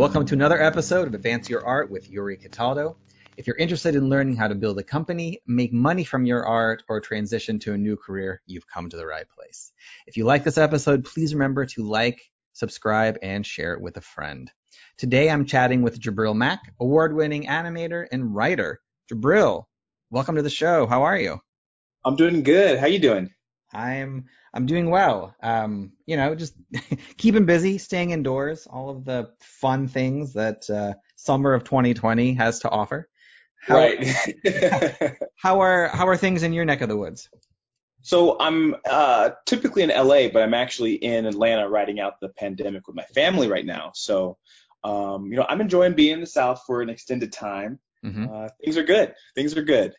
[0.00, 2.96] Welcome to another episode of Advance Your Art with Yuri Cataldo.
[3.36, 6.82] If you're interested in learning how to build a company, make money from your art,
[6.88, 9.72] or transition to a new career, you've come to the right place.
[10.06, 12.18] If you like this episode, please remember to like,
[12.54, 14.50] subscribe, and share it with a friend.
[14.96, 18.80] Today I'm chatting with Jabril Mack, award-winning animator and writer.
[19.12, 19.64] Jabril,
[20.08, 20.86] welcome to the show.
[20.86, 21.40] How are you?
[22.06, 22.78] I'm doing good.
[22.78, 23.34] How are you doing?
[23.72, 25.34] I'm I'm doing well.
[25.42, 26.54] Um, you know, just
[27.16, 32.60] keeping busy, staying indoors, all of the fun things that uh, summer of 2020 has
[32.60, 33.08] to offer.
[33.60, 35.18] How, right.
[35.36, 37.28] how are how are things in your neck of the woods?
[38.02, 42.86] So I'm uh, typically in LA, but I'm actually in Atlanta riding out the pandemic
[42.86, 43.92] with my family right now.
[43.94, 44.38] So,
[44.84, 47.78] um, you know, I'm enjoying being in the South for an extended time.
[48.04, 48.26] Mm-hmm.
[48.32, 49.14] Uh, things are good.
[49.34, 49.92] Things are good.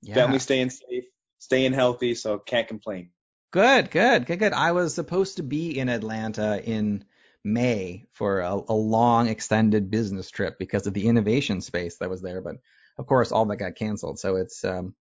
[0.00, 0.14] Yeah.
[0.14, 1.04] Family staying safe,
[1.38, 3.10] staying healthy, so can't complain.
[3.50, 4.52] Good, good, good, good.
[4.52, 7.04] I was supposed to be in Atlanta in
[7.44, 12.20] May for a, a, long extended business trip because of the innovation space that was
[12.20, 12.56] there, but
[12.98, 14.18] of course all that got canceled.
[14.18, 14.94] So it's um,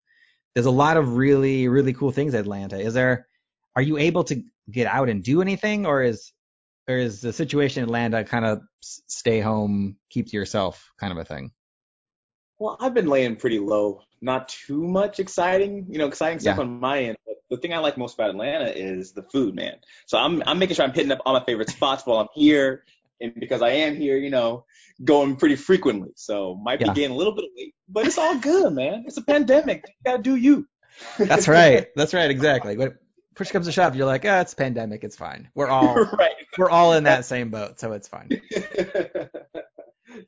[0.54, 2.80] there's a lot of really really cool things in Atlanta.
[2.80, 3.28] Is there?
[3.76, 6.32] Are you able to get out and do anything, or is
[6.88, 11.18] or is the situation in Atlanta kind of stay home, keep to yourself kind of
[11.18, 11.52] a thing?
[12.60, 14.02] Well, I've been laying pretty low.
[14.22, 16.64] Not too much exciting, you know, exciting stuff yeah.
[16.64, 17.18] on my end.
[17.26, 19.76] But the thing I like most about Atlanta is the food, man.
[20.06, 22.84] So I'm I'm making sure I'm hitting up all my favorite spots while I'm here,
[23.20, 24.66] and because I am here, you know,
[25.04, 26.12] going pretty frequently.
[26.16, 26.94] So might be yeah.
[26.94, 29.04] getting a little bit of weight, but it's all good, man.
[29.06, 29.84] It's a pandemic.
[29.88, 30.68] You gotta do you.
[31.18, 31.88] That's right.
[31.96, 32.32] That's right.
[32.32, 32.78] Exactly.
[32.78, 32.96] When
[33.36, 35.04] push comes to shove, you're like, ah, oh, it's pandemic.
[35.04, 35.50] It's fine.
[35.54, 36.32] We're all right.
[36.58, 38.30] we're all in that same boat, so it's fine.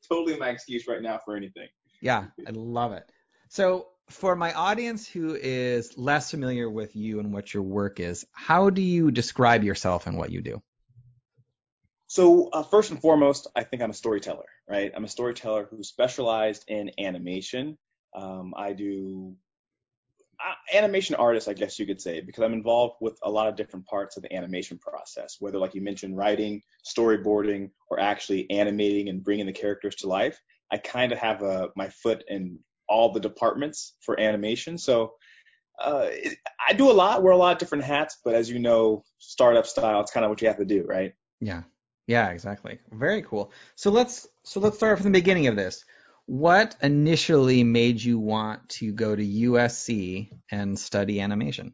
[0.09, 1.67] totally my excuse right now for anything.
[2.01, 3.09] Yeah, I love it.
[3.49, 8.25] So for my audience who is less familiar with you and what your work is,
[8.31, 10.61] how do you describe yourself and what you do?
[12.07, 14.91] So uh, first and foremost, I think I'm a storyteller, right?
[14.95, 17.77] I'm a storyteller who specialized in animation.
[18.15, 19.35] Um, I do
[20.39, 23.57] uh, animation artist, I guess you could say, because I'm involved with a lot of
[23.57, 29.09] different parts of the animation process, whether like you mentioned, writing, storyboarding, or actually animating
[29.09, 30.41] and bringing the characters to life.
[30.71, 34.77] I kind of have a my foot in all the departments for animation.
[34.77, 35.13] So
[35.79, 38.59] uh, it, I do a lot, wear a lot of different hats, but as you
[38.59, 41.13] know, startup style, it's kind of what you have to do, right?
[41.39, 41.63] Yeah.
[42.07, 42.79] Yeah, exactly.
[42.91, 43.51] Very cool.
[43.75, 45.83] So let's so let's start from the beginning of this.
[46.25, 51.73] What initially made you want to go to USC and study animation?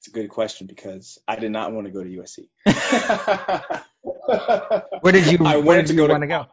[0.00, 2.48] It's a good question because I did not want to go to USC.
[5.00, 5.44] where did you?
[5.44, 6.46] I wanted to go want to go?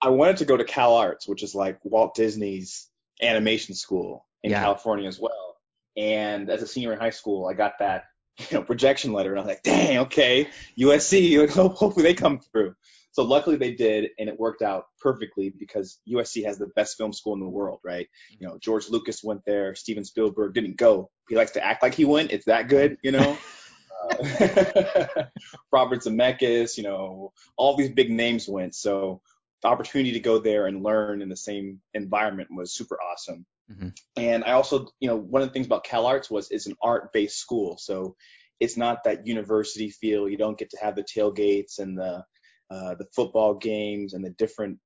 [0.00, 2.88] I wanted to go to Cal Arts, which is like Walt Disney's
[3.20, 4.62] animation school in yeah.
[4.62, 5.56] California as well.
[5.96, 8.04] And as a senior in high school, I got that
[8.38, 10.48] you know projection letter, and I was like, dang, okay,
[10.78, 12.74] USC, hopefully they come through.
[13.12, 17.12] So luckily they did, and it worked out perfectly because USC has the best film
[17.12, 18.06] school in the world, right?
[18.38, 21.10] You know, George Lucas went there, Steven Spielberg didn't go.
[21.28, 22.30] He likes to act like he went.
[22.30, 23.36] It's that good, you know.
[24.10, 25.24] uh,
[25.72, 28.74] Robert Zemeckis, you know, all these big names went.
[28.74, 29.20] So
[29.62, 33.44] the opportunity to go there and learn in the same environment was super awesome.
[33.70, 33.88] Mm-hmm.
[34.16, 36.76] And I also, you know, one of the things about Cal Arts was it's an
[36.82, 38.16] art-based school, so
[38.60, 40.28] it's not that university feel.
[40.28, 42.24] You don't get to have the tailgates and the
[42.70, 44.78] uh, the football games and the different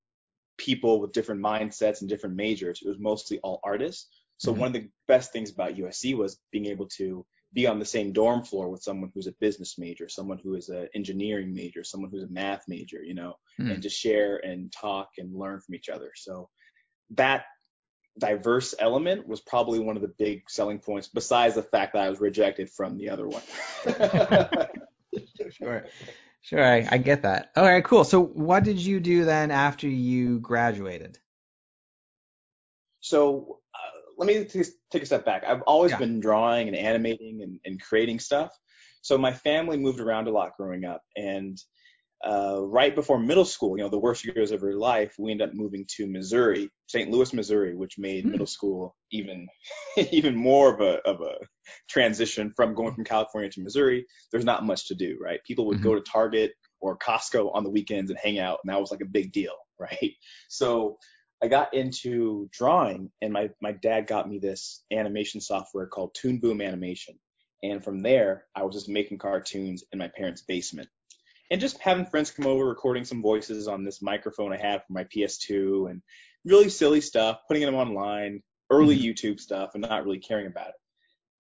[0.56, 2.80] people with different mindsets and different majors.
[2.82, 4.08] It was mostly all artists.
[4.38, 4.60] So mm-hmm.
[4.60, 8.12] one of the best things about USC was being able to be on the same
[8.12, 12.10] dorm floor with someone who's a business major, someone who is an engineering major, someone
[12.10, 13.72] who's a math major, you know, mm.
[13.72, 16.12] and just share and talk and learn from each other.
[16.14, 16.49] So
[17.10, 17.44] that
[18.19, 22.10] diverse element was probably one of the big selling points besides the fact that I
[22.10, 23.43] was rejected from the other one.
[25.50, 25.87] sure.
[26.44, 27.52] Sure, I, I get that.
[27.54, 28.02] All right, cool.
[28.02, 31.19] So what did you do then after you graduated?
[33.00, 33.60] So
[34.19, 35.44] let me t- take a step back.
[35.47, 35.99] I've always yeah.
[35.99, 38.50] been drawing and animating and, and, creating stuff.
[39.00, 41.59] So my family moved around a lot growing up, and
[42.25, 45.49] uh, right before middle school, you know, the worst years of her life, we ended
[45.49, 47.11] up moving to Missouri, St.
[47.11, 48.31] Louis, Missouri, which made mm.
[48.31, 49.49] middle school even
[50.12, 51.35] even more of a of a
[51.88, 54.06] transition from going from California to Missouri.
[54.31, 55.41] There's not much to do, right?
[55.44, 55.88] People would mm-hmm.
[55.88, 59.00] go to Target or Costco on the weekends and hang out, and that was like
[59.00, 60.12] a big deal, right?
[60.49, 60.99] So
[61.42, 66.38] I got into drawing, and my my dad got me this animation software called Toon
[66.38, 67.18] Boom Animation,
[67.62, 70.88] and from there I was just making cartoons in my parents' basement
[71.52, 74.94] and just having friends come over, recording some voices on this microphone I had for
[74.94, 76.00] my PS2 and
[76.46, 79.04] really silly stuff, putting them online, early mm-hmm.
[79.04, 80.74] YouTube stuff, and not really caring about it.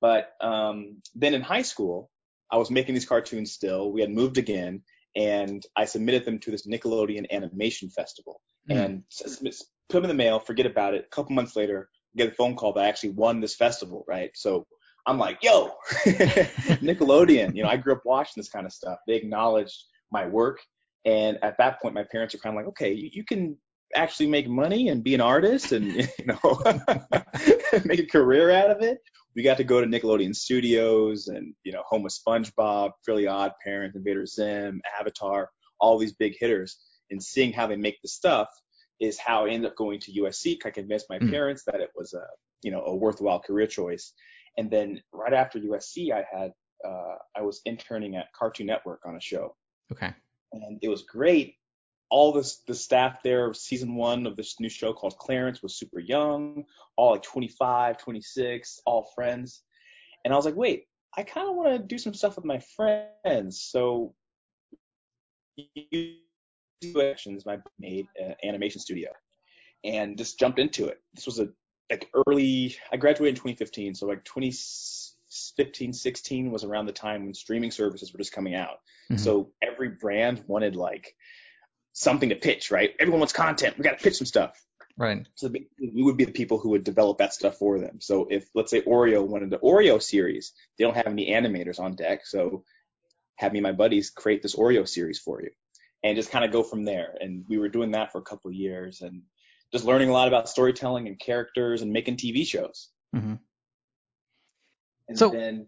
[0.02, 2.10] But um, then in high school,
[2.50, 3.90] I was making these cartoons still.
[3.90, 4.82] We had moved again,
[5.16, 8.42] and I submitted them to this Nickelodeon Animation Festival.
[8.68, 8.80] Mm-hmm.
[8.80, 9.02] And
[9.92, 11.04] put them in the mail, forget about it.
[11.06, 14.30] A couple months later, get a phone call that I actually won this festival, right?
[14.34, 14.66] So
[15.06, 15.72] I'm like, yo,
[16.04, 17.54] Nickelodeon.
[17.54, 18.98] You know, I grew up watching this kind of stuff.
[19.06, 20.60] They acknowledged my work.
[21.04, 23.56] And at that point, my parents are kind of like, okay, you, you can
[23.94, 25.86] actually make money and be an artist and
[26.18, 26.62] you know
[27.84, 28.98] make a career out of it.
[29.34, 33.52] We got to go to Nickelodeon Studios and you know home with SpongeBob, Fairly Odd
[33.64, 35.50] Parents, Invader Zim, Avatar,
[35.80, 36.78] all these big hitters,
[37.10, 38.48] and seeing how they make the stuff
[39.02, 40.58] is how I ended up going to USC.
[40.64, 41.30] I convinced my mm.
[41.30, 42.24] parents that it was a
[42.62, 44.14] you know a worthwhile career choice.
[44.56, 46.52] And then right after USC, I had
[46.86, 49.56] uh, I was interning at Cartoon Network on a show,
[49.92, 50.12] Okay.
[50.52, 51.56] And it was great.
[52.10, 56.00] All this the staff there, season one of this new show called Clarence was super
[56.00, 56.64] young,
[56.96, 59.62] all like 25, 26, all friends.
[60.24, 60.84] And I was like, wait,
[61.16, 63.62] I kind of want to do some stuff with my friends.
[63.62, 64.14] So
[67.00, 69.10] actions my made an animation studio
[69.84, 71.00] and just jumped into it.
[71.14, 71.48] This was a
[71.90, 77.34] like early I graduated in 2015, so like 2015, 16 was around the time when
[77.34, 78.78] streaming services were just coming out.
[79.10, 79.18] Mm-hmm.
[79.18, 81.14] So every brand wanted like
[81.92, 82.90] something to pitch, right?
[82.98, 83.76] Everyone wants content.
[83.76, 84.58] We got to pitch some stuff.
[84.96, 85.26] Right.
[85.34, 88.00] So we would be the people who would develop that stuff for them.
[88.00, 91.94] So if let's say Oreo wanted the Oreo series, they don't have any animators on
[91.94, 92.64] deck, so
[93.36, 95.50] have me and my buddies create this Oreo series for you,
[96.02, 97.14] and just kind of go from there.
[97.20, 99.22] And we were doing that for a couple of years, and
[99.72, 102.88] just learning a lot about storytelling and characters and making TV shows.
[103.14, 103.34] Mm-hmm.
[105.08, 105.66] And so, then,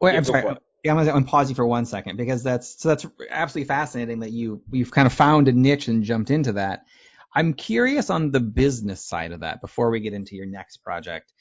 [0.00, 0.56] wait, I'm sorry.
[0.82, 4.62] Yeah, I'm pause you for one second because that's so that's absolutely fascinating that you
[4.70, 6.86] you've kind of found a niche and jumped into that.
[7.34, 11.32] I'm curious on the business side of that before we get into your next project.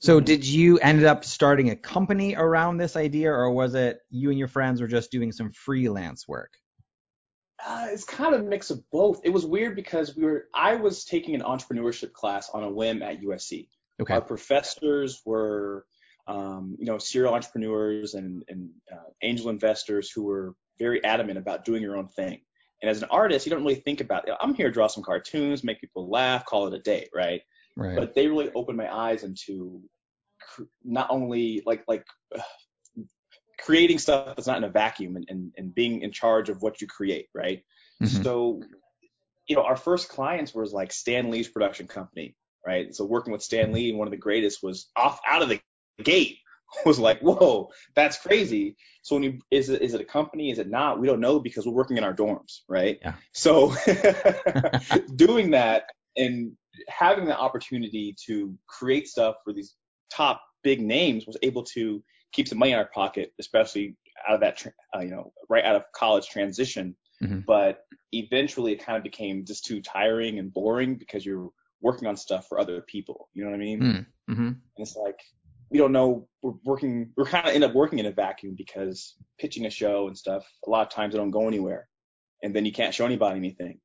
[0.00, 0.24] So mm-hmm.
[0.24, 4.38] did you ended up starting a company around this idea or was it you and
[4.38, 6.52] your friends were just doing some freelance work?
[7.66, 9.20] Uh, it's kind of a mix of both.
[9.24, 13.02] It was weird because we were I was taking an entrepreneurship class on a whim
[13.02, 13.68] at USC.
[14.00, 14.14] Okay.
[14.14, 15.86] Our professors were
[16.26, 21.64] um, you know, serial entrepreneurs and, and uh, angel investors who were very adamant about
[21.64, 22.40] doing your own thing.
[22.82, 25.64] And as an artist, you don't really think about, I'm here to draw some cartoons,
[25.64, 27.42] make people laugh, call it a day, right?
[27.76, 27.96] Right.
[27.96, 29.82] But they really opened my eyes into
[30.84, 32.04] not only like like
[33.58, 36.80] creating stuff that's not in a vacuum and, and, and being in charge of what
[36.80, 37.62] you create, right?
[38.02, 38.22] Mm-hmm.
[38.22, 38.62] So,
[39.46, 42.34] you know, our first clients was like Stan Lee's production company,
[42.66, 42.94] right?
[42.94, 45.60] So working with Stan Lee, one of the greatest was off out of the
[46.02, 46.38] gate
[46.86, 48.76] was like, whoa, that's crazy.
[49.02, 50.50] So when you is it is it a company?
[50.50, 50.98] Is it not?
[50.98, 52.98] We don't know because we're working in our dorms, right?
[53.02, 53.14] Yeah.
[53.32, 53.74] So
[55.14, 55.84] doing that
[56.16, 56.52] and
[56.88, 59.74] having the opportunity to create stuff for these
[60.12, 62.02] top big names was able to
[62.34, 63.96] keep some money in our pocket, especially
[64.28, 64.64] out of that,
[64.94, 66.94] uh, you know, right out of college transition.
[67.22, 67.40] Mm-hmm.
[67.46, 71.50] But eventually it kind of became just too tiring and boring because you're
[71.80, 73.28] working on stuff for other people.
[73.32, 74.06] You know what I mean?
[74.28, 74.46] Mm-hmm.
[74.46, 75.18] And it's like,
[75.70, 79.16] we don't know we're working we're kind of end up working in a vacuum because
[79.40, 81.88] pitching a show and stuff a lot of times they don't go anywhere
[82.42, 83.80] and then you can't show anybody anything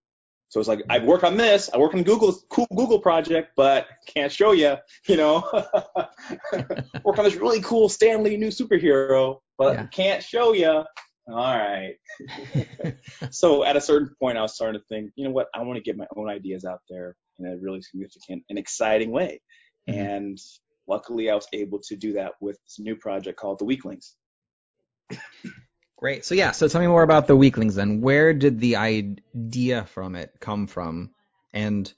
[0.49, 3.87] so it's like I work on this, I work on Google's cool Google project, but
[4.07, 4.75] can't show you,
[5.07, 5.43] you know.
[7.03, 9.85] work on this really cool Stan Lee new superhero, but yeah.
[9.87, 10.83] can't show you.
[11.31, 11.93] All right.
[13.29, 15.77] so at a certain point, I was starting to think, you know what, I want
[15.77, 19.39] to get my own ideas out there in a really significant and exciting way.
[19.87, 19.99] Mm-hmm.
[19.99, 20.37] And
[20.87, 24.15] luckily I was able to do that with this new project called The Weaklings.
[25.99, 26.23] Great.
[26.23, 27.99] So yeah, so tell me more about The Weaklings then.
[27.99, 31.09] Where did the idea from it come from?
[31.51, 31.91] And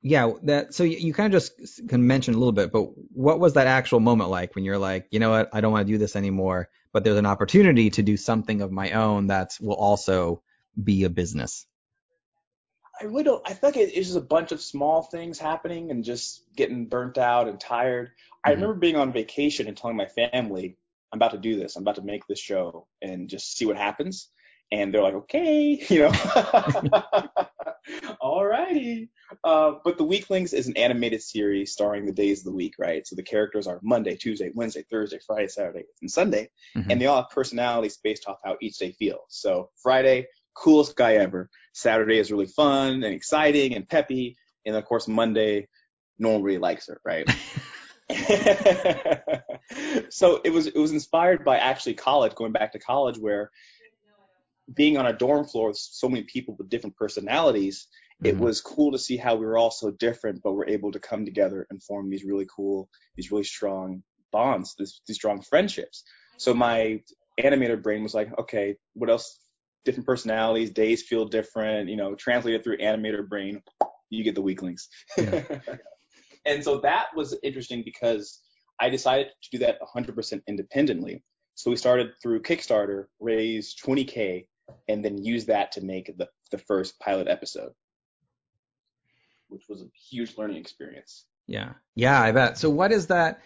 [0.00, 3.40] yeah, that so you, you kind of just can mention a little bit, but what
[3.40, 5.92] was that actual moment like when you're like, you know what, I don't want to
[5.92, 9.74] do this anymore, but there's an opportunity to do something of my own that will
[9.74, 10.40] also
[10.80, 11.66] be a business?
[13.00, 13.42] I really don't.
[13.44, 17.48] I like it's just a bunch of small things happening and just getting burnt out
[17.48, 18.10] and tired.
[18.10, 18.50] Mm-hmm.
[18.50, 20.76] I remember being on vacation and telling my family,
[21.12, 21.76] "I'm about to do this.
[21.76, 24.30] I'm about to make this show and just see what happens."
[24.72, 26.10] and they're like, okay, you know,
[28.20, 29.10] all righty.
[29.44, 33.06] Uh, but The Weaklings is an animated series starring the days of the week, right?
[33.06, 36.90] So the characters are Monday, Tuesday, Wednesday, Thursday, Friday, Saturday, and Sunday, mm-hmm.
[36.90, 39.20] and they all have personalities based off how each day feels.
[39.28, 41.50] So Friday, coolest guy ever.
[41.74, 45.68] Saturday is really fun and exciting and peppy, and of course Monday,
[46.18, 47.28] no one really likes her, right?
[50.10, 53.50] so it was it was inspired by actually college, going back to college, where
[54.72, 57.86] being on a dorm floor with so many people with different personalities,
[58.22, 58.26] mm-hmm.
[58.26, 61.00] it was cool to see how we were all so different, but we're able to
[61.00, 66.04] come together and form these really cool, these really strong bonds, this, these strong friendships.
[66.38, 67.00] So my
[67.40, 69.38] animator brain was like, okay, what else?
[69.84, 73.62] Different personalities, days feel different, you know, translated through animator brain,
[74.10, 74.88] you get the weaklings.
[75.18, 75.42] Yeah.
[76.46, 78.40] and so that was interesting because
[78.80, 81.22] I decided to do that 100% independently.
[81.54, 84.46] So we started through Kickstarter, raised 20K,
[84.88, 87.72] and then use that to make the, the first pilot episode,
[89.48, 91.26] which was a huge learning experience.
[91.46, 91.74] Yeah.
[91.94, 92.58] Yeah, I bet.
[92.58, 93.42] So what is that?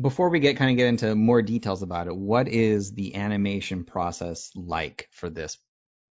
[0.00, 3.84] Before we get kind of get into more details about it, what is the animation
[3.84, 5.58] process like for this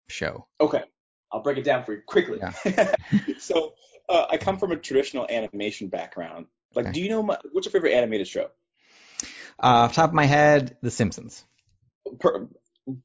[0.09, 0.47] show?
[0.59, 0.83] Okay.
[1.31, 2.39] I'll break it down for you quickly.
[2.39, 2.93] Yeah.
[3.39, 3.73] so
[4.09, 6.47] uh, I come from a traditional animation background.
[6.75, 6.93] Like, okay.
[6.93, 8.49] do you know my, what's your favorite animated show?
[9.59, 11.43] Uh, off top of my head, The Simpsons.
[12.19, 12.47] Per-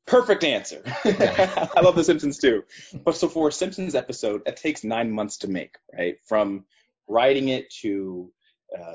[0.06, 0.82] perfect answer.
[1.04, 2.64] I love The Simpsons too.
[3.04, 6.16] But so for a Simpsons episode, it takes nine months to make, right?
[6.26, 6.64] From
[7.08, 8.30] writing it to
[8.78, 8.94] uh,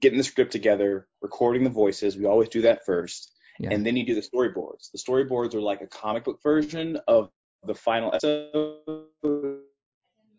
[0.00, 2.16] getting the script together, recording the voices.
[2.16, 3.32] We always do that first.
[3.58, 3.70] Yeah.
[3.72, 4.92] And then you do the storyboards.
[4.92, 7.30] The storyboards are like a comic book version of
[7.64, 8.78] the final episode.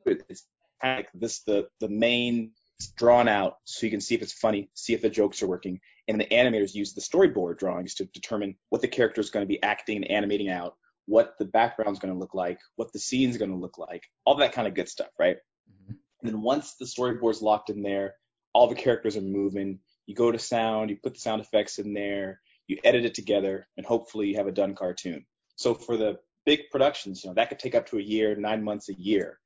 [0.05, 0.45] It's
[0.81, 2.51] kind of like this the the main
[2.87, 5.79] drawn out so you can see if it's funny, see if the jokes are working.
[6.07, 9.47] And the animators use the storyboard drawings to determine what the character is going to
[9.47, 12.99] be acting and animating out, what the background is going to look like, what the
[12.99, 15.37] scene is going to look like, all that kind of good stuff, right?
[15.69, 15.93] Mm-hmm.
[16.21, 18.15] And then once the storyboard's locked in there,
[18.53, 19.79] all the characters are moving.
[20.07, 23.67] You go to sound, you put the sound effects in there, you edit it together,
[23.77, 25.25] and hopefully you have a done cartoon.
[25.55, 28.63] So for the big productions, you know, that could take up to a year, nine
[28.63, 29.39] months a year.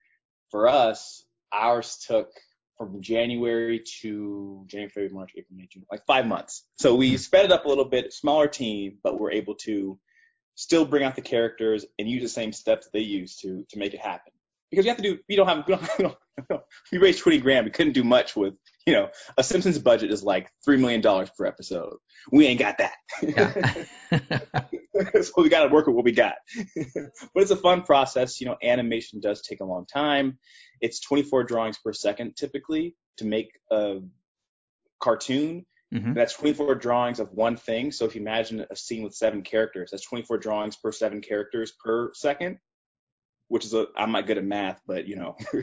[0.52, 2.30] For us, ours took
[2.78, 6.66] from January to January, February, March, April, May, June, like five months.
[6.78, 10.00] So we sped it up a little bit, smaller team, but we're able to
[10.56, 13.94] still bring out the characters and use the same steps they use to to make
[13.94, 14.34] it happen.
[14.70, 17.38] Because you have to do, we don't have, we, don't, we, don't, we raised 20
[17.40, 17.66] grand.
[17.66, 18.56] We couldn't do much with,
[18.88, 21.02] you know, a Simpsons budget is like $3 million
[21.38, 21.98] per episode.
[22.32, 22.94] We ain't got that.
[23.22, 24.64] Yeah.
[25.22, 26.36] so we got to work with what we got.
[26.76, 28.42] but it's a fun process.
[28.42, 30.40] You know, animation does take a long time
[30.84, 34.00] it's 24 drawings per second typically to make a
[35.00, 35.66] cartoon.
[35.94, 36.14] Mm-hmm.
[36.14, 37.92] That's 24 drawings of one thing.
[37.92, 41.72] So if you imagine a scene with seven characters, that's 24 drawings per seven characters
[41.84, 42.58] per second,
[43.48, 45.38] which is a, I'm not good at math, but you know,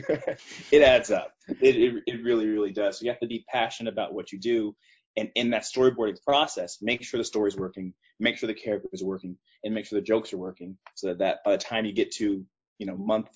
[0.71, 1.33] it adds up.
[1.47, 2.97] It, it, it really, really does.
[2.97, 4.75] So you have to be passionate about what you do.
[5.17, 9.07] And in that storyboarding process, make sure the story's working, make sure the characters are
[9.07, 11.93] working, and make sure the jokes are working so that, that by the time you
[11.93, 12.43] get to,
[12.79, 13.27] you know, month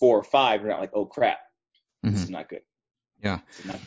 [0.00, 1.38] four or five, you're not like, oh crap,
[2.04, 2.14] mm-hmm.
[2.14, 2.62] this is not good.
[3.22, 3.40] Yeah.
[3.66, 3.78] Not,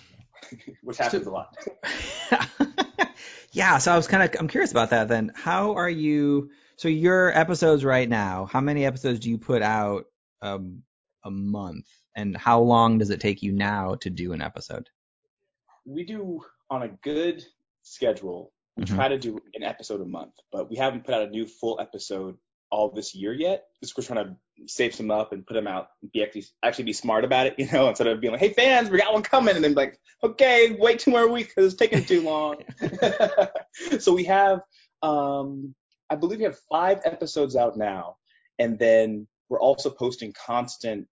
[0.84, 1.58] which happens so, a lot.
[3.51, 3.79] yeah.
[3.79, 5.32] So I was kind of, I'm curious about that then.
[5.34, 10.05] How are you, so your episodes right now, how many episodes do you put out
[10.43, 10.84] um,
[11.24, 11.88] a month?
[12.15, 14.88] And how long does it take you now to do an episode?
[15.86, 17.43] We do on a good
[17.82, 18.53] schedule.
[18.77, 18.96] We mm-hmm.
[18.96, 21.79] try to do an episode a month, but we haven't put out a new full
[21.82, 22.38] episode
[22.74, 23.65] all this year yet.
[23.82, 25.89] Just we're trying to save some up and put them out.
[26.12, 28.89] Be actually actually be smart about it, you know, instead of being like, "Hey fans,
[28.89, 32.03] we got one coming," and then like, "Okay, wait two more weeks because it's taking
[32.03, 32.56] too long."
[34.00, 34.62] so we have,
[35.03, 35.75] um,
[36.10, 38.18] I believe we have five episodes out now,
[38.58, 41.08] and then we're also posting constant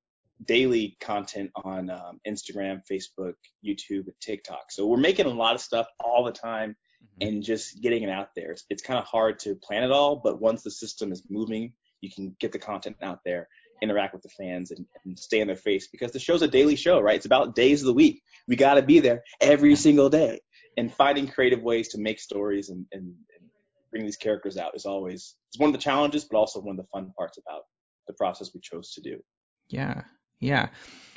[0.46, 4.72] daily content on um, Instagram, Facebook, YouTube, and TikTok.
[4.72, 6.76] So we're making a lot of stuff all the time.
[7.22, 8.52] And just getting it out there.
[8.52, 11.74] It's, it's kind of hard to plan it all, but once the system is moving,
[12.02, 13.48] you can get the content out there,
[13.82, 16.76] interact with the fans, and, and stay in their face because the show's a daily
[16.76, 17.16] show, right?
[17.16, 18.24] It's about days of the week.
[18.48, 20.42] We got to be there every single day.
[20.78, 23.50] And finding creative ways to make stories and, and, and
[23.92, 26.86] bring these characters out is always it's one of the challenges, but also one of
[26.86, 27.64] the fun parts about
[28.08, 29.20] the process we chose to do.
[29.68, 30.04] Yeah,
[30.40, 30.70] yeah.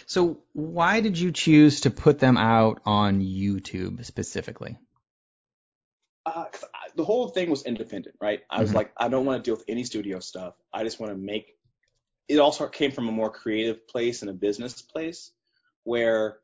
[0.07, 4.77] So why did you choose to put them out on YouTube specifically?
[6.27, 6.45] Uh,
[6.97, 8.41] the whole thing was independent, right?
[8.49, 8.79] I was mm-hmm.
[8.79, 10.55] like, I don't want to deal with any studio stuff.
[10.73, 11.55] I just want to make.
[12.29, 15.31] It also came from a more creative place and a business place,
[15.83, 16.39] where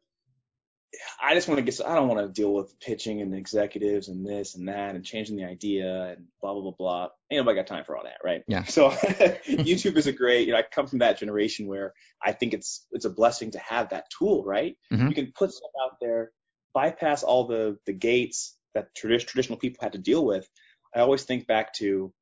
[1.22, 1.80] I just want to get.
[1.86, 5.36] I don't want to deal with pitching and executives and this and that and changing
[5.36, 7.08] the idea and blah blah blah blah.
[7.30, 8.42] Ain't nobody got time for all that, right?
[8.46, 8.64] Yeah.
[8.64, 10.46] So YouTube is a great.
[10.46, 13.58] You know, I come from that generation where I think it's it's a blessing to
[13.60, 14.76] have that tool, right?
[14.92, 15.08] Mhm.
[15.08, 16.32] You can put stuff out there,
[16.74, 20.48] bypass all the the gates that tradi- traditional people had to deal with.
[20.94, 22.12] I always think back to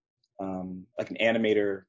[0.40, 1.82] um, like an animator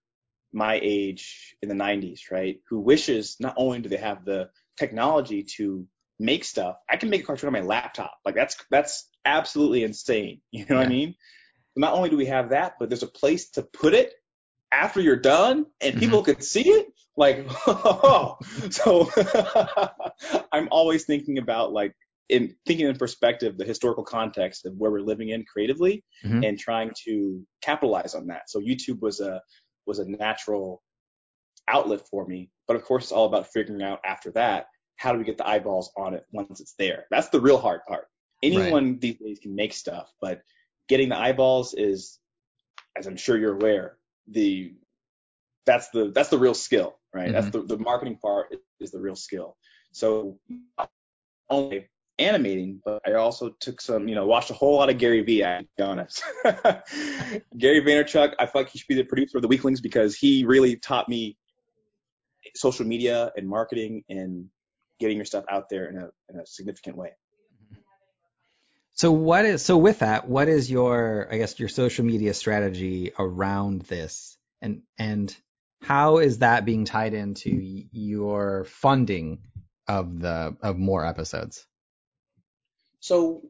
[0.51, 2.59] my age in the 90s, right?
[2.69, 5.85] Who wishes not only do they have the technology to
[6.19, 8.13] make stuff, I can make a cartoon on my laptop.
[8.25, 10.41] Like that's that's absolutely insane.
[10.51, 10.89] You know what I Yeah.
[10.89, 11.15] mean?
[11.75, 14.13] Not only do we have that, but there's a place to put it
[14.71, 15.99] after you're done and Mm-hmm.
[15.99, 16.87] people can see it.
[17.17, 17.49] Like,
[18.71, 19.09] so
[20.51, 21.93] I'm always thinking about like
[22.29, 26.47] in thinking in perspective the historical context of where we're living in creatively Mhm.
[26.47, 28.49] and trying to capitalize on that.
[28.49, 29.41] So YouTube was a
[29.85, 30.83] was a natural
[31.67, 32.51] outlet for me.
[32.67, 34.67] But of course, it's all about figuring out after that
[34.97, 37.05] how do we get the eyeballs on it once it's there.
[37.09, 38.07] That's the real hard part.
[38.43, 40.41] Anyone these days can make stuff, but
[40.87, 42.19] getting the eyeballs is,
[42.97, 44.75] as I'm sure you're aware, the
[45.65, 47.31] that's the that's the real skill, right?
[47.31, 49.57] That's the the marketing part is the real skill.
[49.93, 50.39] So
[51.49, 51.87] only
[52.19, 55.43] animating, but I also took some, you know, watched a whole lot of Gary Vee.
[55.43, 56.23] I be honest.
[57.57, 60.45] Gary Vaynerchuk, I feel like he should be the producer of the Weaklings because he
[60.45, 61.37] really taught me
[62.55, 64.47] social media and marketing and
[64.99, 67.11] getting your stuff out there in a in a significant way.
[68.93, 73.13] So what is so with that, what is your I guess your social media strategy
[73.17, 75.35] around this and and
[75.81, 77.49] how is that being tied into
[77.91, 79.39] your funding
[79.87, 81.65] of the of more episodes?
[82.99, 83.41] So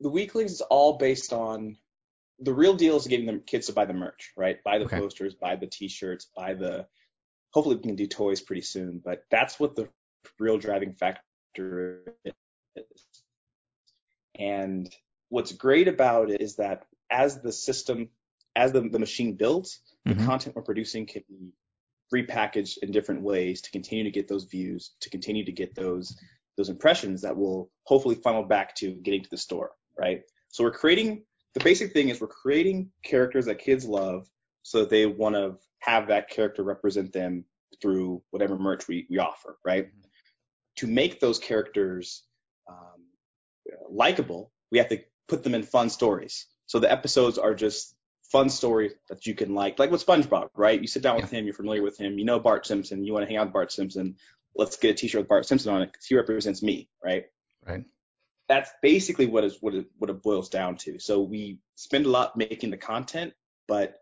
[0.00, 1.76] the Weaklings is all based on
[2.40, 4.62] the real deal is getting the kids to buy the merch, right?
[4.64, 4.98] Buy the Okay.
[4.98, 6.86] posters, buy the t-shirts, buy the
[7.52, 9.88] hopefully we can do toys pretty soon, but that's what the
[10.40, 12.34] real driving factor is.
[14.34, 14.92] And
[15.28, 18.08] what's great about it is that as the system,
[18.56, 20.26] as the, the machine builds, the Mhm.
[20.26, 21.52] content we're producing can be
[22.12, 26.18] repackaged in different ways to continue to get those views, to continue to get those
[26.56, 30.22] those impressions that will hopefully funnel back to getting to the store, right?
[30.48, 34.28] So we're creating the basic thing is we're creating characters that kids love
[34.62, 37.44] so that they want to have that character represent them
[37.80, 39.88] through whatever merch we, we offer, right?
[40.76, 42.24] To make those characters
[42.68, 43.04] um,
[43.90, 46.46] likable, we have to put them in fun stories.
[46.66, 47.94] So the episodes are just
[48.32, 50.80] fun stories that you can like, like with SpongeBob, right?
[50.80, 53.24] You sit down with him, you're familiar with him, you know Bart Simpson, you want
[53.24, 54.16] to hang out with Bart Simpson.
[54.56, 57.24] Let's get a T-shirt with Bart Simpson on it because he represents me, right?
[57.66, 57.84] Right.
[58.48, 60.98] That's basically what is what it what it boils down to.
[60.98, 63.32] So we spend a lot making the content,
[63.66, 63.96] but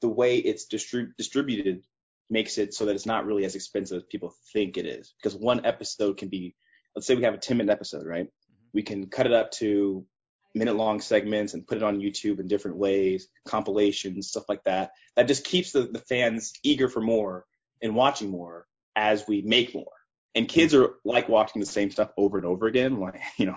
[0.00, 1.82] the way it's distrib- distributed
[2.30, 5.14] makes it so that it's not really as expensive as people think it is.
[5.20, 6.54] Because one episode can be,
[6.94, 8.26] let's say we have a 10 minute episode, right?
[8.26, 8.66] Mm-hmm.
[8.72, 10.06] We can cut it up to
[10.54, 14.92] minute long segments and put it on YouTube in different ways, compilations, stuff like that.
[15.16, 17.44] That just keeps the, the fans eager for more
[17.82, 19.86] and watching more as we make more.
[20.34, 20.50] And hmm.
[20.50, 23.56] kids are like watching the same stuff over and over again, like, you know,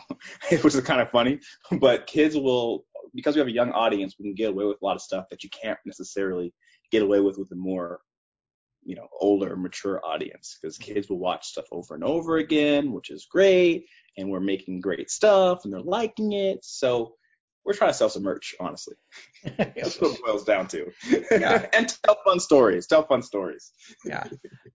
[0.49, 1.39] which is kind of funny.
[1.71, 4.85] But kids will, because we have a young audience, we can get away with a
[4.85, 6.53] lot of stuff that you can't necessarily
[6.91, 7.99] get away with with a more,
[8.83, 10.57] you know, older, mature audience.
[10.59, 13.85] Because kids will watch stuff over and over again, which is great.
[14.17, 16.59] And we're making great stuff and they're liking it.
[16.63, 17.15] So
[17.65, 18.95] we're trying to sell some merch, honestly.
[19.57, 20.91] That's what it boils down to.
[21.31, 21.67] Yeah.
[21.73, 22.87] and tell fun stories.
[22.87, 23.71] Tell fun stories.
[24.05, 24.23] Yeah.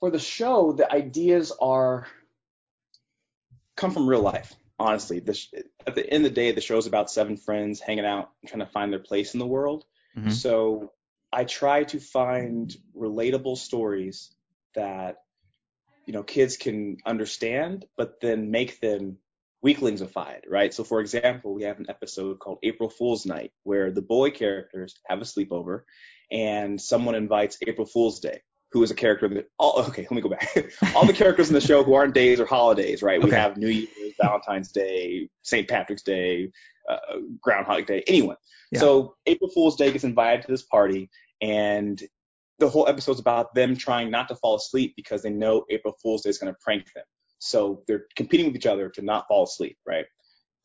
[0.00, 2.06] For the show, the ideas are
[3.76, 4.54] come from real life.
[4.78, 5.54] Honestly, the sh-
[5.86, 8.66] at the end of the day, the show's about seven friends hanging out, trying to
[8.66, 9.84] find their place in the world.
[10.16, 10.32] Mhm.
[10.32, 10.92] So
[11.32, 14.34] I try to find relatable stories
[14.74, 15.24] that
[16.06, 19.18] you know kids can understand, but then make them
[19.64, 20.72] weaklingsified, right?
[20.72, 24.94] So for example, we have an episode called April Fool's Night where the boy characters
[25.06, 25.82] have a sleepover
[26.30, 28.42] and someone invites April Fool's Day,
[28.72, 30.48] who is a character that all okay, let me go back.
[30.94, 33.22] all the characters in the show who aren't days or holidays, right?
[33.22, 35.68] We have New Year's, Valentine's Day, St.
[35.68, 36.50] Patrick's Day,
[36.88, 38.36] uh, Groundhog Day, anyone.
[38.70, 38.80] Yeah.
[38.80, 42.02] So April Fool's Day gets invited to this party and
[42.58, 46.22] the whole episode's about them trying not to fall asleep because they know April Fool's
[46.22, 47.04] Day is going to prank them.
[47.38, 50.06] So they're competing with each other to not fall asleep, right?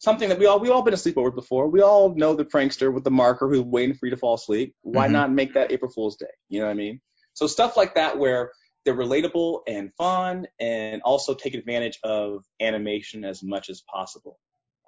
[0.04, 1.70] something that we all we all been asleep over before.
[1.70, 4.76] We all know the prankster with the marker who's waiting for you to fall asleep.
[4.82, 5.12] Why Mhm.
[5.12, 6.34] not make that April Fool's Day?
[6.50, 7.02] You know what I mean?
[7.34, 8.52] So stuff like that where
[8.84, 14.40] they're relatable and fun, and also take advantage of animation as much as possible.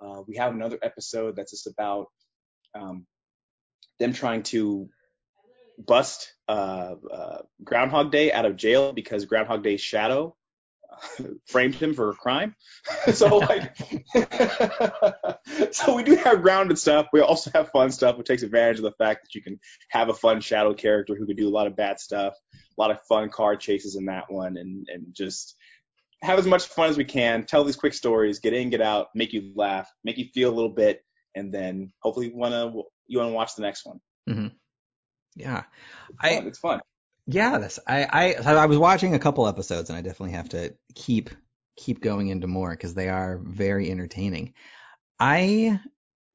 [0.01, 2.07] Uh, we have another episode that's just about
[2.73, 3.07] um,
[3.99, 4.89] them trying to
[5.77, 10.35] bust uh, uh, Groundhog Day out of jail because Groundhog Day's shadow
[11.47, 12.55] framed him for a crime.
[13.13, 13.75] so like,
[15.71, 17.07] so we do have grounded stuff.
[17.13, 20.09] We also have fun stuff, which takes advantage of the fact that you can have
[20.09, 22.99] a fun shadow character who can do a lot of bad stuff, a lot of
[23.07, 25.55] fun car chases in that one, and and just
[26.21, 27.45] have as much fun as we can.
[27.45, 30.55] Tell these quick stories, get in, get out, make you laugh, make you feel a
[30.55, 31.03] little bit,
[31.35, 32.71] and then hopefully wanna
[33.07, 33.99] you wanna watch the next one.
[34.29, 34.51] mhm
[35.35, 35.63] Yeah.
[36.09, 36.47] It's I fun.
[36.47, 36.79] It's fun.
[37.27, 40.75] Yeah, this I I I was watching a couple episodes and I definitely have to
[40.93, 41.29] keep
[41.75, 44.53] keep going into more because they are very entertaining.
[45.19, 45.79] I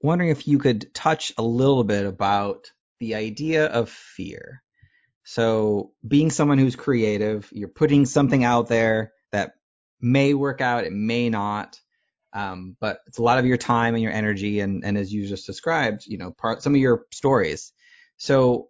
[0.02, 4.62] wondering if you could touch a little bit about the idea of fear.
[5.24, 9.54] So being someone who's creative, you're putting something out there that
[10.00, 11.78] may work out, it may not.
[12.32, 15.26] Um, but it's a lot of your time and your energy and, and as you
[15.26, 17.72] just described, you know, part some of your stories.
[18.16, 18.69] So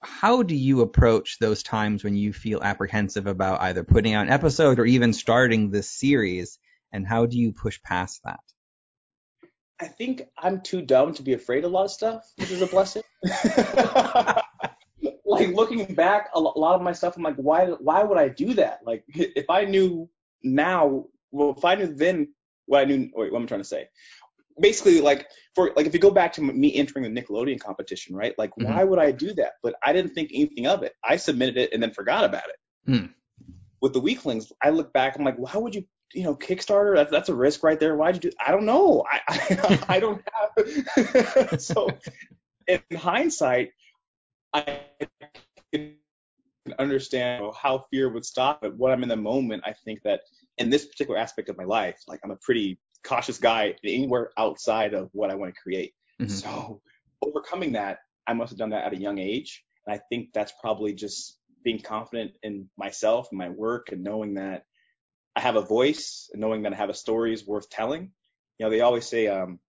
[0.00, 4.32] how do you approach those times when you feel apprehensive about either putting out an
[4.32, 6.58] episode or even starting this series?
[6.92, 8.40] And how do you push past that?
[9.80, 12.62] I think I'm too dumb to be afraid of a lot of stuff, which is
[12.62, 13.02] a blessing.
[15.24, 17.66] like looking back, a lot of my stuff, I'm like, why?
[17.66, 18.80] Why would I do that?
[18.84, 20.08] Like, if I knew
[20.42, 22.34] now, well, if I knew then
[22.66, 23.88] what I knew, wait, what am I trying to say?
[24.60, 28.34] Basically, like for like if you go back to me entering the Nickelodeon competition, right?
[28.38, 28.64] Like, Mhm.
[28.64, 29.52] why would I do that?
[29.62, 30.94] But I didn't think anything of it.
[31.04, 32.56] I submitted it and then forgot about it.
[32.86, 33.06] Hmm.
[33.80, 35.84] With the Weaklings, I look back, I'm like, why would you?
[36.14, 37.94] You know, Kickstarter, that's, that's a risk right there.
[37.94, 38.36] Why'd you do?
[38.44, 39.04] I don't know.
[39.10, 41.60] I I, I don't have.
[41.60, 41.90] so,
[42.66, 43.72] in hindsight,
[44.54, 44.78] I
[45.72, 45.94] can
[46.78, 48.62] understand how fear would stop.
[48.62, 50.20] But when I'm in the moment, I think that
[50.56, 54.94] in this particular aspect of my life, like I'm a pretty cautious guy anywhere outside
[54.94, 55.94] of what I want to create.
[56.20, 56.30] Mhm.
[56.30, 56.82] So
[57.22, 59.64] overcoming that, I must have done that at a young age.
[59.86, 64.34] And I think that's probably just being confident in myself and my work and knowing
[64.34, 64.64] that
[65.34, 68.12] I have a voice and knowing that I have a story is worth telling.
[68.58, 69.60] You know, they always say um,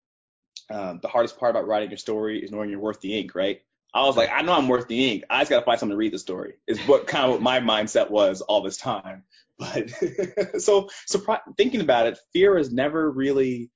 [0.70, 3.62] um, the hardest part about writing your story is knowing you're worth the ink, right?
[3.94, 5.24] I was like, I know I'm worth the ink.
[5.30, 6.56] I just gotta find something to read the story.
[6.68, 9.24] Is what kind of what my mindset was all this time.
[9.58, 9.90] But
[10.60, 13.70] so, surpri- thinking about it, fear is never really.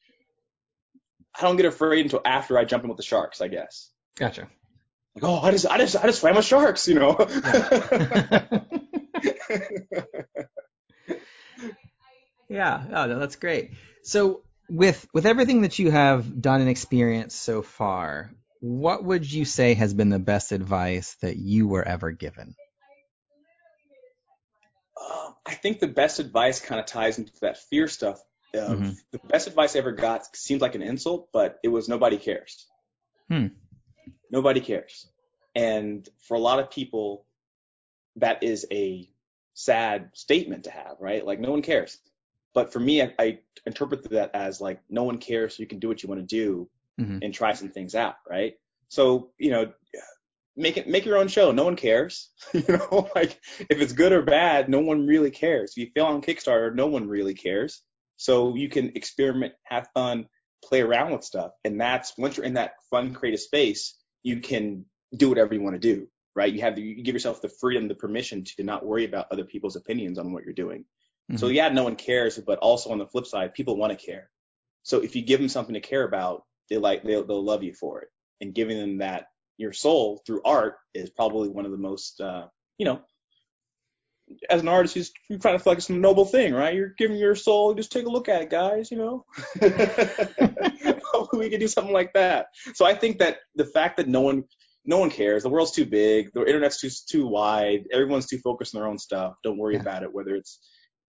[1.36, 3.90] I don't get afraid until after I jump in with the sharks, I guess.
[4.16, 4.48] Gotcha.
[5.16, 7.18] Like, oh, I just, I just, I just swam with sharks, you know.
[12.50, 13.72] yeah, oh, no, that's great.
[14.04, 18.32] So with with everything that you have done and experienced so far,
[18.64, 22.56] what would you say has been the best advice that you were ever given?
[24.98, 28.22] Um, I think the best advice kind of ties into that fear stuff.
[28.54, 28.98] Of Mhm.
[29.12, 32.66] The best advice I ever got seems like an insult, but it was nobody cares.
[33.28, 33.48] Hmm.
[34.32, 35.10] Nobody cares.
[35.54, 37.26] And for a lot of people,
[38.16, 39.10] that is a
[39.56, 41.26] sad statement to have, right?
[41.26, 42.00] Like no one cares.
[42.54, 45.80] But for me, I, I interpret that as like no one cares, so you can
[45.80, 47.20] do what you want to do Mhm.
[47.22, 48.54] and try some things out, right?
[48.90, 49.74] So you know,
[50.56, 51.52] make it make your own show.
[51.52, 52.32] No one cares.
[52.54, 55.72] you know, like if it's good or bad, no one really cares.
[55.72, 57.82] If you fail on Kickstarter, no one really cares.
[58.18, 60.28] So you can experiment, have fun,
[60.64, 64.86] play around with stuff, and that's once you're in that fun, creative space, you can
[65.16, 66.54] do whatever you want to do, right?
[66.54, 69.44] You have the, you give yourself the freedom, the permission to not worry about other
[69.44, 70.86] people's opinions on what you're doing.
[71.36, 71.54] So Mhm.
[71.56, 74.30] yeah, no one cares, but also on the flip side, people want to care.
[74.84, 77.74] So if you give them something to care about, they like they'll, they'll love you
[77.74, 78.10] for it.
[78.42, 82.48] And giving them that your soul through art is probably one of the most, uh,
[82.78, 83.02] you know,
[84.50, 86.74] as an artist, you're you're trying to feel like it's a noble thing, right?
[86.74, 87.74] You're giving your soul.
[87.74, 88.90] Just take a look at it, guys.
[88.90, 89.26] You know,
[91.06, 92.48] hopefully we can do something like that.
[92.74, 94.46] So I think that the fact that no one
[94.86, 95.44] no one cares.
[95.44, 96.32] The world's too big.
[96.34, 97.84] The internet's too too wide.
[97.92, 99.36] Everyone's too focused on their own stuff.
[99.44, 99.82] Don't worry Yeah.
[99.82, 100.14] about it.
[100.14, 100.60] Whether it's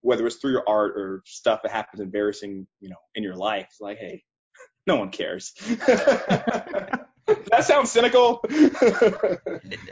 [0.01, 3.67] whether it's through your art or stuff that happens embarrassing, you know, in your life.
[3.71, 4.23] It's like, hey,
[4.87, 5.53] no one cares.
[7.27, 8.45] that sounds cynical.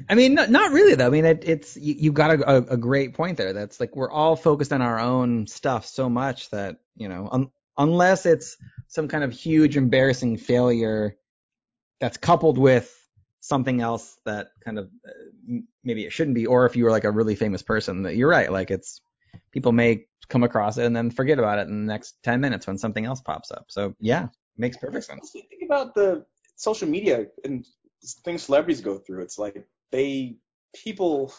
[0.09, 1.07] I mean, not, not really though.
[1.07, 3.53] I mean, it, it's you, you got a, a, a great point there.
[3.53, 7.51] That's like we're all focused on our own stuff so much that you know, un,
[7.79, 8.57] unless it's
[8.89, 11.17] some kind of huge embarrassing failure
[12.01, 12.99] that's coupled with
[13.41, 17.05] something else that kind of uh, maybe it shouldn't be, or if you were like
[17.05, 18.53] a really famous person, that you're right.
[18.53, 19.01] Like it's
[19.53, 22.67] people may come across it and then forget about it in the next ten minutes
[22.67, 23.67] when something else pops up.
[23.69, 25.31] So yeah, makes perfect sense.
[25.33, 26.25] Think about the
[26.57, 27.67] social media and
[28.25, 29.23] things celebrities go through.
[29.23, 30.37] It's like they
[30.75, 31.33] people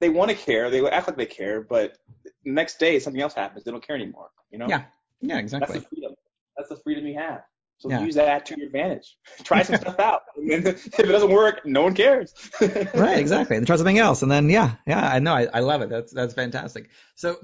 [0.00, 1.98] they want to care, they act like they care, but
[2.44, 4.30] next day something else happens, they don't care anymore.
[4.50, 4.68] You know?
[4.68, 4.82] Yeah.
[5.20, 5.78] Yeah, exactly.
[5.78, 6.14] That's the freedom.
[6.56, 7.42] That's the freedom you have.
[7.78, 8.02] So yeah.
[8.02, 9.16] use that to your advantage.
[9.44, 10.22] Try some stuff out.
[10.38, 12.32] And if it doesn't work, no one cares.
[12.60, 13.56] right, exactly.
[13.56, 14.22] And try something else.
[14.22, 15.34] And then yeah, yeah, I know.
[15.34, 15.90] I, I love it.
[15.90, 16.88] That's that's fantastic.
[17.16, 17.36] So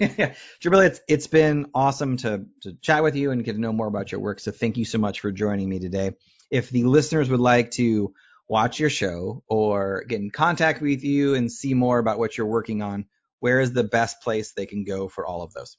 [0.00, 3.86] yeah, it's it's been awesome to to chat with you and get to know more
[3.86, 4.40] about your work.
[4.40, 6.12] So thank you so much for joining me today.
[6.50, 8.14] If the listeners would like to
[8.48, 12.46] watch your show or get in contact with you and see more about what you're
[12.48, 13.04] working on,
[13.38, 15.76] where is the best place they can go for all of those?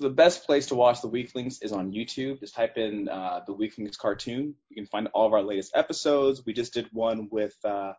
[0.00, 2.40] So the best place to watch the Weaklings is on YouTube.
[2.40, 4.54] Just type in uh, the Weaklings cartoon.
[4.70, 6.42] You can find all of our latest episodes.
[6.46, 7.92] We just did one with uh,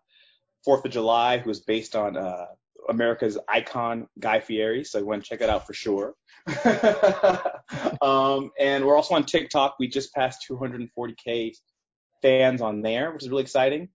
[0.65, 2.47] Fourth of July, who is based on uh,
[2.89, 4.83] America's icon Guy Fieri.
[4.83, 6.15] So you want to check it out for sure.
[8.01, 9.75] um, and we're also on TikTok.
[9.77, 11.55] We just passed 240k
[12.23, 13.89] fans on there, which is really exciting.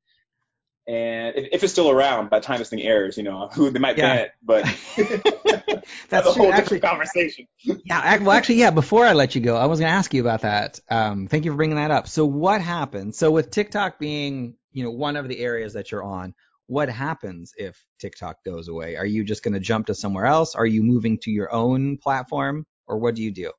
[0.88, 3.70] And if, if, it's still around by the time this thing airs, you know, who
[3.70, 4.14] they might yeah.
[4.14, 4.64] ban it, but
[5.66, 7.49] that's, that's a whole actually, different conversation.
[7.64, 8.70] yeah, well, actually, yeah.
[8.70, 10.79] Before I let you go, I was going to ask you about that.
[10.88, 12.07] Um, thank you for bringing that up.
[12.07, 13.18] So, what happens?
[13.18, 16.35] So, with TikTok being, you know, one of the areas that you're on,
[16.68, 18.94] what happens if TikTok goes away?
[18.96, 20.55] Are you just going to jump to somewhere else?
[20.55, 23.51] Are you moving to your own platform, or what do you do?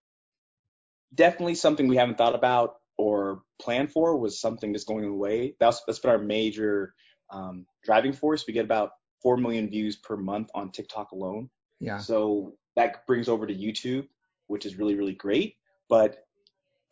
[1.13, 5.55] Definitely something we haven't thought about or planned for was something that's going away.
[5.59, 6.93] That's that's been our major
[7.29, 8.45] um, driving force.
[8.47, 11.49] We get about 4 million views per month on TikTok alone.
[11.79, 11.97] Yeah.
[11.97, 14.07] So that brings over to YouTube,
[14.47, 15.55] which is really, really great.
[15.89, 16.25] But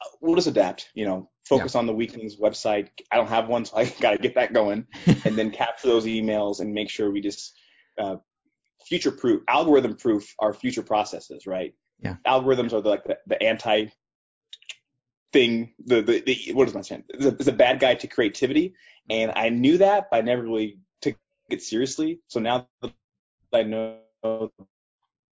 [0.02, 1.80] uh, we'll just adapt, you know, focus yeah.
[1.80, 2.90] on the Weaklings website.
[3.12, 6.06] I don't have one, so I got to get that going and then capture those
[6.06, 7.54] emails and make sure we just
[7.98, 8.18] uh,
[8.86, 11.74] future proof, algorithm proof our future processes, right?
[12.00, 12.16] Yeah.
[12.28, 13.88] Algorithms are the, like the, the anti
[15.36, 17.04] thing, the, the, the what is my saying?
[17.10, 18.74] It's a, bad guy to creativity.
[19.10, 21.18] And I knew that, but I never really took
[21.50, 22.22] it seriously.
[22.28, 22.94] So now that
[23.52, 24.00] I know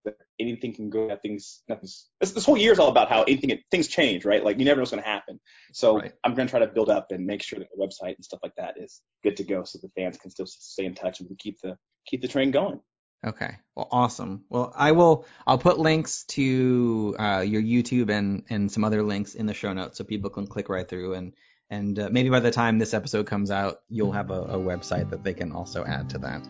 [0.04, 3.58] that anything can go, things, nothing's, this, this whole year is all about how anything,
[3.70, 4.44] things change, right?
[4.44, 5.40] Like you never know what's going to happen.
[5.72, 6.12] So right.
[6.22, 8.40] I'm going to try to build up and make sure that the website and stuff
[8.42, 11.30] like that is good to go so the fans can still stay in touch and
[11.38, 12.80] keep the, keep the train going.
[13.24, 13.56] Okay.
[13.74, 14.44] Well, awesome.
[14.50, 15.24] Well, I will.
[15.46, 19.72] I'll put links to uh, your YouTube and and some other links in the show
[19.72, 21.32] notes so people can click right through and
[21.70, 25.10] and uh, maybe by the time this episode comes out, you'll have a, a website
[25.10, 26.46] that they can also add to that.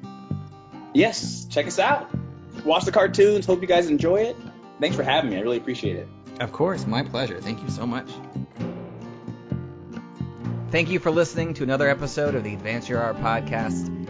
[0.92, 2.10] Yes, check us out.
[2.64, 3.46] Watch the cartoons.
[3.46, 4.36] Hope you guys enjoy it.
[4.80, 5.36] Thanks for having me.
[5.36, 6.08] I really appreciate it.
[6.40, 7.40] Of course, my pleasure.
[7.40, 8.10] Thank you so much.
[10.70, 14.03] Thank you for listening to another episode of the Advance Your Art podcast.